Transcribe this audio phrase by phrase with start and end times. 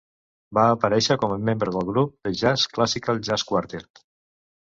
[0.57, 4.05] Va aparèixer com a membre del grup de jazz Classical Jazz Quartet.